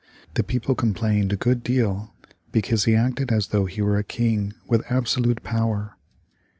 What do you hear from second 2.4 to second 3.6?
because he acted as